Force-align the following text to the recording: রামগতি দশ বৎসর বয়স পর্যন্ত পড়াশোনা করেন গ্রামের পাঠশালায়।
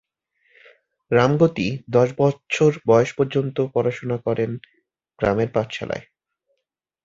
রামগতি 1.11 1.67
দশ 1.89 2.09
বৎসর 2.17 2.71
বয়স 2.87 3.09
পর্যন্ত 3.13 3.57
পড়াশোনা 3.73 4.17
করেন 4.17 4.51
গ্রামের 5.19 5.49
পাঠশালায়। 5.53 6.05